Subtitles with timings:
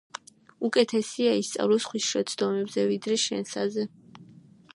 [0.69, 3.91] უკეთესია ისწავლო სხვის შეცდომებზე ვიდრე შენსაზე.